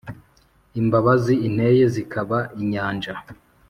Imbabazi 0.81 1.33
inteye 1.47 1.83
zikaba 1.93 2.37
inyanja, 2.61 3.13